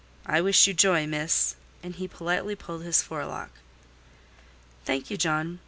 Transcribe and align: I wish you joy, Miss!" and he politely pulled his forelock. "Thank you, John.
I 0.25 0.41
wish 0.41 0.65
you 0.65 0.73
joy, 0.73 1.05
Miss!" 1.05 1.53
and 1.83 1.93
he 1.93 2.07
politely 2.07 2.55
pulled 2.55 2.81
his 2.81 3.03
forelock. 3.03 3.51
"Thank 4.83 5.11
you, 5.11 5.15
John. 5.17 5.59